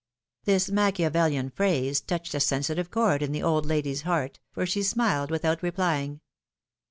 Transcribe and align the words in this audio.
^^ 0.43 0.45
This 0.45 0.71
Machiavelian 0.71 1.51
phrase 1.51 2.01
touched 2.01 2.33
a 2.33 2.39
sensitive 2.39 2.89
chord 2.89 3.21
in 3.21 3.33
the 3.33 3.43
old 3.43 3.67
lady's 3.67 4.01
heart, 4.01 4.39
for 4.51 4.65
she 4.65 4.81
smiled 4.81 5.29
without 5.29 5.61
replying. 5.61 6.21